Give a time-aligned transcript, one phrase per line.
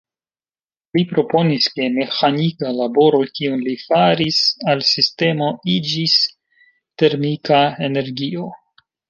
[0.97, 4.41] Li proponis ke meĥanika laboro, kiun li faris
[4.73, 6.17] al sistemo, iĝis
[7.03, 8.51] "termika energio".